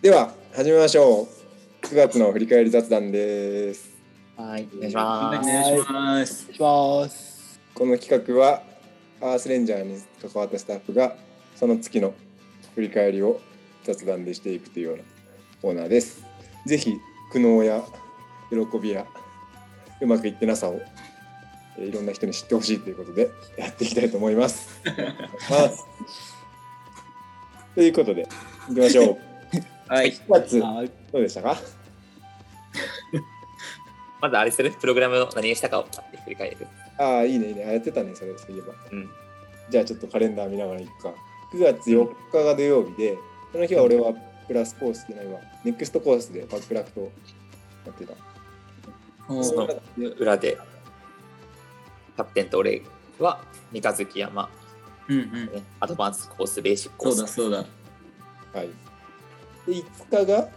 [0.00, 3.90] では始めましょう9月の振り返り雑談です
[4.36, 5.48] はい、お願いしおます。
[5.48, 5.90] 願いします。
[5.90, 7.60] お願いします。
[7.74, 8.62] この企画は
[9.20, 11.16] アースレンジャーに関わったスタッフが
[11.56, 12.14] その月の
[12.76, 13.40] 振り返りを
[13.82, 15.02] 雑談でしていくというような
[15.60, 16.24] コーナーです
[16.66, 16.94] ぜひ
[17.32, 17.82] 苦悩や
[18.50, 19.06] 喜びや
[20.00, 20.80] うまくいってなさを
[21.76, 24.68] えーいろんな人に知ってほしいということでやっていきたいと思います。
[25.50, 25.84] ます
[27.74, 28.28] ということで
[28.70, 29.27] いきましょう。
[29.88, 30.12] はい。
[30.12, 31.56] 9月はいどうでしたか？
[34.20, 36.66] まずあれするプログラムの何をしたかを買って振り返る。
[36.98, 38.74] ああいいねいいねあやってたねそれそういえば。
[38.90, 39.08] うん。
[39.70, 41.14] じゃあちょっとカレンダー見ながらいくか。
[41.52, 43.16] 9月4日が土曜日で、
[43.52, 44.12] その日は俺は
[44.46, 45.40] プラスコースじゃないわ。
[45.64, 47.00] ネクストコースでバックラフト
[47.86, 48.14] やってた。
[49.44, 49.68] その
[50.18, 50.58] 裏で、
[52.16, 52.82] キャプテンと俺
[53.18, 53.40] は
[53.72, 54.48] 三日月山、
[55.08, 55.32] うんうん。
[55.54, 57.16] ね、アドバンスコース、ベーシックコース。
[57.16, 57.50] そうだそう
[58.52, 58.58] だ。
[58.58, 58.68] はい。
[59.68, 60.48] で、5日が、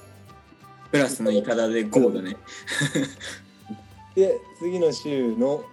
[0.92, 2.38] プラスのイカダで5だね。
[4.16, 5.64] で、次の週の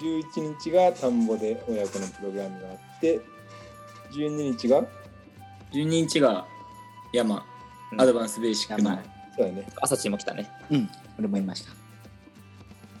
[0.00, 3.20] 11日が田んぼで親子のプログラムがあって、
[4.12, 4.82] 12日が、
[5.72, 6.46] 12日が
[7.12, 7.44] 山、
[7.92, 9.02] うんアドバンスベーシックの山。
[9.36, 9.68] そうだね。
[9.80, 10.50] 朝チも来たね。
[10.70, 11.70] うん、俺もいました。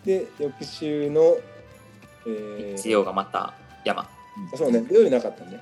[0.04, 1.36] で、翌週の、
[2.26, 4.02] えー日曜がまた山。
[4.02, 4.08] あ
[4.56, 5.60] そうね、土曜日なかったね。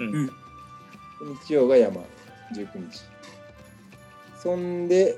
[0.00, 0.14] うん。
[0.14, 0.30] うん
[1.44, 2.02] 日曜が山、
[2.52, 3.15] 19日。
[4.42, 5.16] そんで、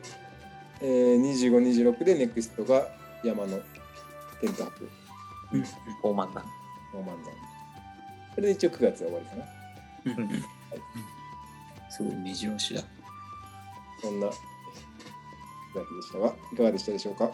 [0.80, 2.88] えー、25、26でネクストが
[3.24, 3.58] 山の
[4.40, 4.88] テントアップ、
[5.52, 5.64] うん
[6.02, 6.44] 大満だ。
[6.94, 7.34] ノーマンザン。
[7.34, 9.44] これで一応9月は終わりかな。
[10.04, 10.42] うんうん。
[11.90, 12.82] すごい目白押しだ。
[14.00, 14.30] そんな9
[15.74, 17.30] 月でしたが、いかがでしたでしょうか？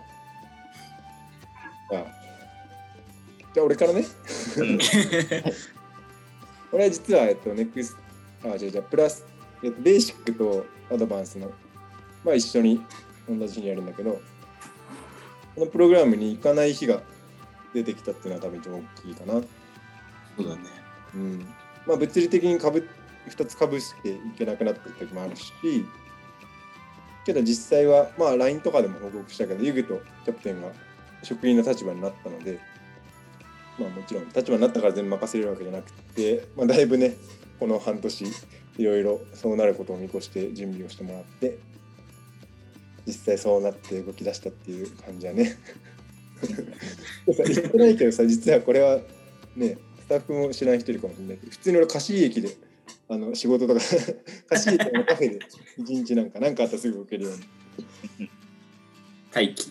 [1.91, 2.05] じゃあ、
[3.53, 4.05] じゃあ俺からね。
[4.57, 4.79] うん。
[6.73, 7.95] 俺は実は、えっと、ネクス
[8.43, 9.25] ト、あ、違う違う、プラス、
[9.63, 11.53] えっと、ベーシックとアドバンスの、
[12.25, 12.81] まあ一緒に
[13.29, 14.21] 同じ日にやるんだけど、
[15.55, 17.03] このプログラムに行かない日が
[17.73, 19.33] 出てきたっていうのは多分一番大きいかな。
[19.35, 20.61] そうだね。
[21.15, 21.47] うん。
[21.87, 22.89] まあ物理的にかぶ、
[23.29, 25.53] 2つかぶしていけなくなった時もあるし、
[27.25, 30.69] けど実際は、まあ LINE とかでも報告したけど、ユグとキャプテンが
[31.23, 32.59] 職員の立場になったので、
[33.79, 37.17] まあもちろん立場になったから全部任せれるわけじゃなくて、まあだいぶね、
[37.61, 38.25] この半年、
[38.77, 41.59] いろいろそうなることを見越して準備をしてもらって、
[43.15, 45.57] 実際そうなって動き出したっていう感じはね。
[47.27, 48.99] 言ってないけどさ、実はこれは
[49.57, 52.57] ね、スタッフも知らん人いるかもしれないけど、普通に俺貸し駅で
[53.09, 53.81] あの仕事とか
[54.51, 55.39] 貸し駅のカフェで
[55.79, 57.35] 一日なんか何かあったらすぐ受けるよう
[58.23, 58.29] に
[59.35, 59.71] 待機。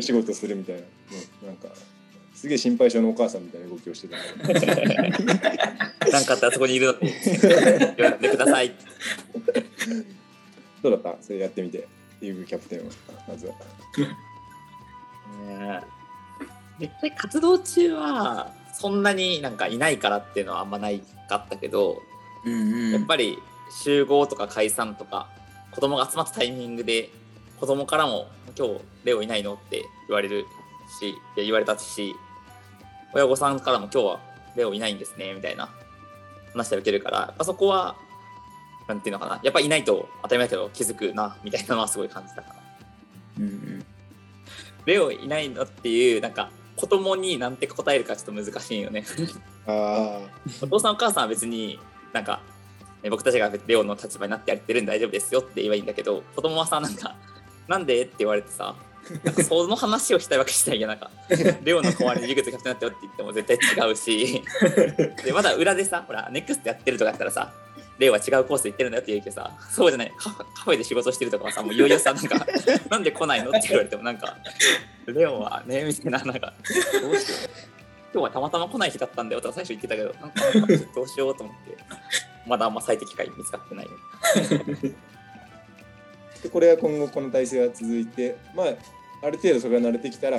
[0.00, 0.86] 仕事するみたいな、ね、
[1.46, 1.68] なんか
[2.34, 4.16] すげえ心配性のお母さんみたいな動きをしてた
[6.10, 8.74] なんかあったらそこにいるの って呼んでください。
[10.82, 11.22] どうだった？
[11.22, 11.86] それやってみて
[12.22, 12.84] ユーグキャプテンは
[13.28, 13.54] まずは
[15.46, 15.80] ね
[16.78, 22.02] 実際活動中はそんなになんかいないからっていうのはあんまないかったけど、
[22.44, 22.92] うんうん。
[22.92, 23.38] やっぱり
[23.84, 25.28] 集合とか解散とか
[25.72, 27.10] 子供が集まったタイミングで
[27.60, 28.28] 子供からも
[28.58, 30.46] 「今日レオいないの?」って言われる
[31.00, 32.14] し言われたし
[33.14, 34.20] 親御さんからも「今日は
[34.56, 35.68] レオいないんですね」みたいな
[36.52, 37.96] 話で受けるからやっぱそこは
[38.88, 42.54] なんていうのかなやっぱいないと当たり前だけど気づくなみたいなのはすごい感じたかな。
[43.38, 43.84] うんうん。
[44.86, 49.04] レオいないのっていうなんか子供になんて答えるかちょっと難しいよね。
[49.66, 50.20] あ
[50.60, 51.78] お父さんお母さんは別に
[52.12, 52.40] なんか
[53.02, 57.16] え僕たちがレオの立場になってやってるんで大丈夫ですよって言えばいいんだけど子供はさなんか
[57.68, 58.74] 「なんで?」って言われてさ
[59.24, 61.10] なんかその話をしたいわけじゃないやなんか
[61.62, 64.42] レオの代わりにユグとキャプテンになったよって言っても絶対違うし
[65.24, 67.52] でまだ裏でさほらネクストやってるとかやったらさ
[67.98, 70.12] レオは違うコース行ってるんだよって言うけどさ そうじゃない。
[70.18, 72.46] カフェで仕事してるとかはさもういよいよさなんか
[72.90, 74.36] なんで来ないのって言われてもなんか
[75.06, 76.52] レオはねみたいななんか
[77.00, 77.50] どうしよう。
[78.14, 80.40] 今日はたまたま来ない日だったんだよとか最初言ってたけどなんか
[80.94, 81.76] どうしようと思って。
[82.46, 83.88] まだあんま最適解見つかってない。
[86.42, 88.66] でこれは今後この体制が続いてまあ
[89.24, 90.38] ある程度それが慣れてきたら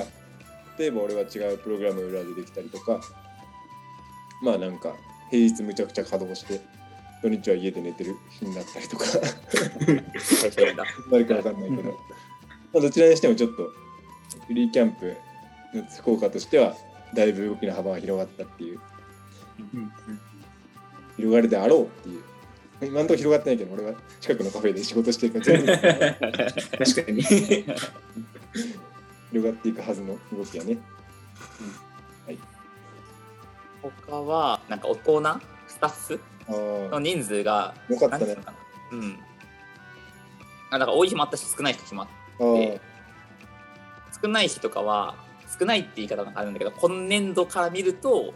[0.78, 3.00] 例えば俺は違うプログラムを裏でできたりとか
[4.42, 4.94] まあなんか
[5.30, 6.60] 平日むちゃくちゃ稼働して
[7.24, 8.18] 土日は家で寝てる？
[8.28, 9.06] 日になったりとか。
[9.06, 9.22] かわ
[11.42, 11.96] かんないけど、ま
[12.76, 13.72] あ、どちらにしてもちょっと
[14.46, 15.16] フリーキャンプ
[15.72, 16.74] の効果としては
[17.14, 18.80] だいぶ動きの幅が広がったっていう。
[19.72, 19.90] うんうん。
[21.16, 22.22] 広がるであろうっていう。
[22.82, 25.80] 今のところ広がってないけど俺は近くのカフェで仕事してるから全部確
[27.06, 27.22] かに。
[27.22, 27.64] 広
[29.32, 30.76] がっていくはずの動きやね。
[33.80, 35.22] 他はなんか大人
[35.66, 36.20] スタッフ？
[36.48, 38.36] の人数がよかったね。
[38.92, 39.18] うん。
[40.70, 42.08] あだから多い日もあったし少ない日もあっ
[42.40, 42.80] ああで
[44.22, 45.16] 少ない日とかは
[45.58, 48.34] 少ないって言い方があるんだけど今年度から見ると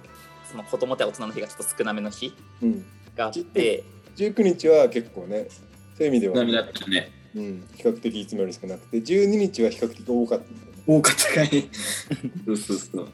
[0.50, 2.32] その子供と大人の日がちょっと少なめの日
[2.62, 2.84] うん。
[3.16, 3.84] があって
[4.16, 5.49] 19日は結構ね
[5.96, 7.10] そういう意味では、波だったね。
[7.34, 8.99] うん、比較的いつもより少なくて。
[8.99, 10.44] 12日は比較的多かった。
[10.87, 11.69] 多かったかい。
[12.46, 13.08] そうそうそう。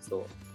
[0.00, 0.20] そう。
[0.20, 0.45] うん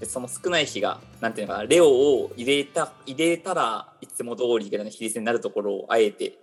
[0.00, 6.38] でその少ない日がなんていうのかなレオを入れた入れたらいつも通りぐらいの比率になるところをあえて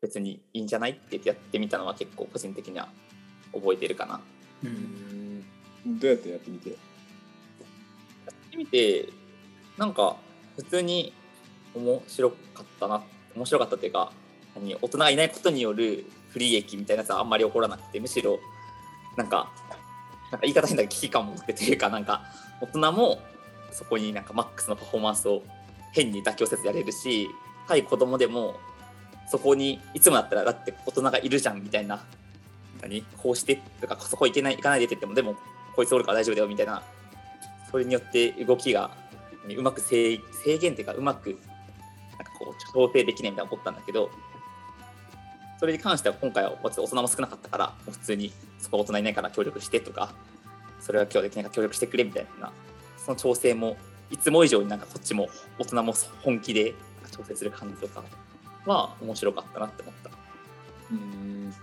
[0.00, 2.88] 別にいいんじゃないってやってみたのは結構個人的には
[3.52, 4.20] 覚えてるかな。
[4.64, 5.44] うん
[6.00, 6.70] どうやってやってみて？
[6.70, 6.76] や
[8.32, 9.08] ってみて
[9.78, 10.16] なんか
[10.56, 11.12] 普通に
[11.74, 13.02] 面白かったな
[13.36, 14.12] 面白かったっていうか
[14.54, 18.38] 何大人がいないことによる不利益みたいなやつはあんまり起こらなくてむしろ
[19.16, 19.52] なんか
[20.34, 22.22] なんか言い方変だけど危機感を持ってというかなんか
[22.60, 23.20] 大人も
[23.70, 25.44] そこになんかマックスのパフォーマンスを
[25.92, 27.28] 変に妥協せずやれるし
[27.68, 28.56] 対子供でも
[29.30, 32.04] そこにいつもだったらだって大人がいるじゃんみたいな。
[32.82, 33.04] 何？
[33.16, 35.36] こうしてとかそこ行けない行かないでって言ってもでも
[35.76, 36.82] こいつおるから大丈夫だよみたいな。
[37.70, 38.90] それによって動きが
[39.48, 44.10] うまく制限っていうかうまくなんかこう調整できないみたいなのが起こったんだけど
[45.64, 50.12] それに関しては今回は大人も少なかったから普通にそこ大人いないから協力してとか
[50.78, 52.52] それは今日できないから協力してくれみたいな
[52.98, 53.78] その調整も
[54.10, 56.74] いつも以上になんかこっちも大人も本気で
[57.10, 58.04] 調整する感じとか
[58.66, 60.10] は面白かったなって思った。
[60.92, 61.54] うん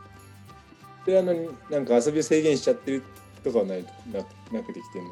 [1.06, 1.36] であの
[1.70, 3.04] なんか遊びを制限しちゃってる
[3.44, 4.26] とかはないなな
[4.64, 5.06] くできてる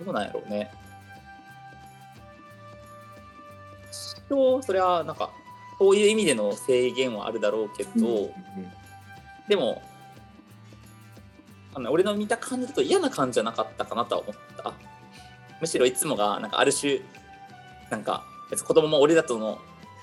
[0.00, 0.04] の？
[0.04, 0.70] どうなんやろうね。
[4.28, 5.30] 一応それはなんか
[5.78, 8.30] そういう意味での制限はあるだろうけど、
[9.48, 9.82] でも
[11.74, 14.74] あの俺の見た感じだと嫌な感じじゃなかったかなとは思った。
[15.60, 17.00] むしろいつもがなんかある種
[17.90, 19.58] なんか別に子供も俺だとの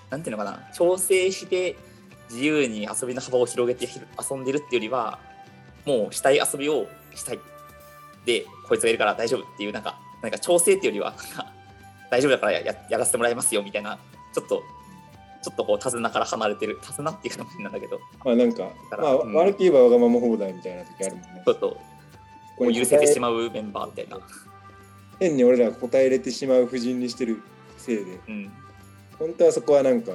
[0.10, 1.78] なんていうのかな調整して
[2.30, 3.88] 自由に遊びの幅を広げて
[4.30, 5.20] 遊んでるっていうよりは
[5.86, 7.40] もうしたい遊びをしたい
[8.26, 11.52] でこいつがいるから大丈夫っていうなんかなんか調整っていうよりはなんか
[12.10, 14.00] 大丈夫だからやややらせてもらいますよみたいな
[14.34, 14.64] ちょっと
[15.46, 16.80] ちょっとこう手綱から離れてる。
[16.82, 18.00] 手綱っていうかなんだけど。
[18.24, 19.34] まあなんか、まあ、らうん。
[19.36, 21.44] 悪く言えばわがまま放題みたいな時あるもんね。
[21.46, 21.78] ちょっと
[22.60, 24.18] もう許せてしまうメンバーみたいな。
[25.20, 27.44] 変に俺らが答え入れてしまう布陣にしてる
[27.78, 28.20] せいで。
[28.28, 28.52] うん。
[29.20, 30.14] 本当はそこはなんか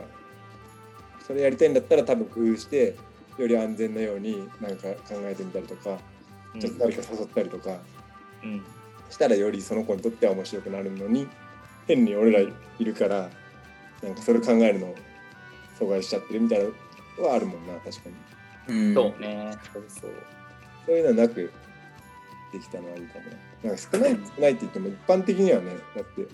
[1.24, 2.96] それやりたいんだったら多分工夫して
[3.38, 5.96] より安全なようになんか考えてみたりとか
[6.58, 7.78] ちょっと誰か誘ったりとか
[8.42, 8.64] うん。
[9.08, 11.28] したらよりその子にとっては面白くなるのに
[11.86, 13.30] 変に俺らいるから
[14.02, 14.94] なんかそれ考えるの
[15.80, 16.64] を阻害しちゃってるみたいな
[17.18, 18.10] のはあるもんな確か
[18.68, 18.74] に。
[18.74, 18.94] うん。
[18.94, 19.56] そうね。
[19.72, 20.10] そうそう。
[20.86, 21.52] そういうのはなく
[22.52, 23.24] できたのはいいかも。
[23.62, 26.26] ななんか少ない少ないって言っても一般的にはねだって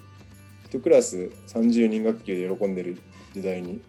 [0.66, 2.98] 一クラス30人学級で喜んでる
[3.34, 3.80] 時代に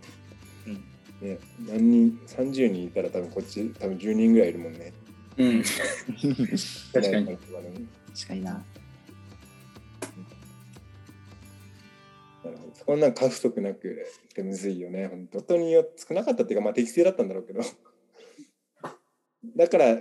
[0.65, 0.73] うん。
[1.21, 4.93] ね何人30人いたら多分こっち多分10人ぐらいいるもんね。
[5.37, 5.63] うん。
[6.93, 7.25] 確かに。
[7.25, 8.65] な確かにな。
[12.47, 13.87] るほどそこんなん過不足なく
[14.29, 15.57] ってむずいよね本当。
[15.57, 17.61] によ少なかったっていうかまあ適正だったんだろうけど。
[19.55, 19.97] だから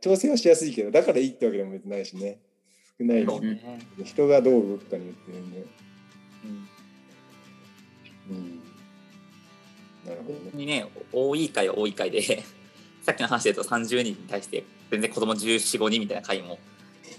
[0.00, 2.40] 調整はしやすいけどだからいいってわけでも別にないしね。
[2.98, 3.82] 少ないね。
[4.04, 5.64] 人がどう動くかによって全然。
[8.30, 8.36] うん。
[8.36, 8.66] うん。
[10.06, 10.50] なるほどね。
[10.54, 12.22] にね多い回は多い回で
[13.02, 16.58] さっきの話で言うと30人に対して全然子供1415人みたいな回も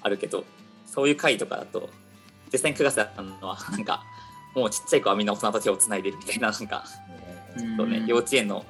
[0.02, 0.46] あるけど
[0.86, 1.90] そういう回とかだと
[2.52, 4.04] 実際に9月だったのはなんか
[4.58, 6.84] もうちっちゃい子はみんな大人と手をつないでるみたいななんか。
[7.78, 8.66] そうね、幼稚園の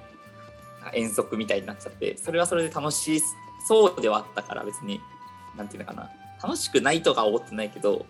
[0.94, 3.22] 遠足みたいになっちゃってそれはそれで楽し
[3.68, 5.02] そうではあったから別に
[5.58, 6.10] なんていうのかな。
[6.42, 8.02] 楽しくないとかは思ってないけどやっ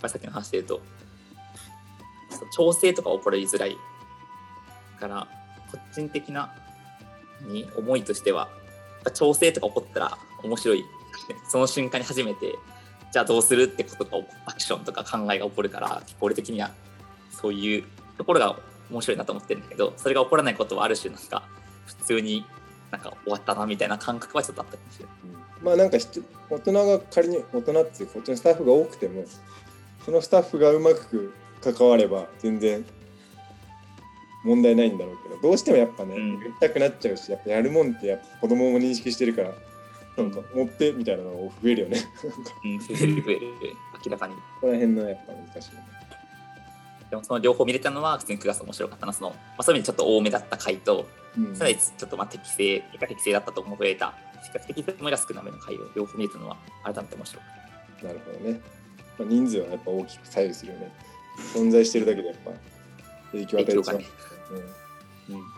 [0.00, 0.80] ぱりさっきの話で言うと
[2.54, 3.76] 調整とか起こりづらい
[4.98, 5.28] から
[5.70, 6.52] 個人的な
[7.42, 8.48] に思いとしては
[9.14, 10.84] 調整とか起こったら面白い。
[11.48, 12.54] その瞬間に初めて
[13.16, 16.70] じゃあどうするってことがアクションとか考えが起こるから俺的には
[17.30, 17.84] そういう
[18.18, 18.58] ところが
[18.90, 21.44] 面白いなと思ってるんだけどそれが起こらないことはある種なんか
[21.86, 22.44] 普通に
[22.90, 25.14] なんか終わったなみたいな感覚はちょっとあったかもしれない。
[25.62, 25.96] まあなんか
[26.50, 29.24] 大人が仮に大人っていうこっちのスタッフが多くても
[30.04, 31.32] そのスタッフがうまく
[31.62, 32.84] 関われば全然
[34.44, 39.54] 問題ないんだろうけどどうしてもやっぱね、うんやりたくなっちゃうしやっぱやるもんってやっぱ子供も認識してるから
[40.16, 42.00] なんか持ってみたいなのが増えるよね。
[42.64, 43.40] うん、増える増える。
[44.04, 44.34] 明らかに。
[44.34, 45.86] ここら辺のやっぱ難しいよね。
[47.10, 51.06] でもその両方見れたのは普通に9月面白かったなその、まあ、そういう意味でちょっと多めだった回と
[51.36, 51.56] うん。
[51.56, 54.14] さらにちょっとまあ適正結果適正だったと思えた。
[54.42, 57.46] 比較的つもりが少なめの回を両方見れたのは改めて面白か
[58.00, 58.60] っなるほどね、
[59.18, 60.92] まあ、人数はやっぱ大きく左右するよね。
[61.54, 62.50] 存在してるだけでやっぱ
[63.32, 64.06] 影響を与えてしまうね。
[65.28, 65.36] うん。
[65.36, 65.55] うん